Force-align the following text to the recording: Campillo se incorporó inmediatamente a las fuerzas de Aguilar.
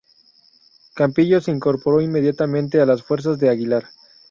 Campillo 0.95 1.41
se 1.41 1.51
incorporó 1.51 2.01
inmediatamente 2.01 2.81
a 2.81 2.87
las 2.87 3.03
fuerzas 3.03 3.37
de 3.37 3.49
Aguilar. 3.49 3.83